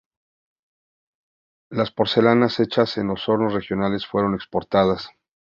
Las 1.69 1.91
porcelanas 1.91 2.59
hechas 2.59 2.97
en 2.97 3.05
los 3.09 3.29
hornos 3.29 3.53
regionales 3.53 4.07
fueron 4.07 4.33
exportadas. 4.33 5.09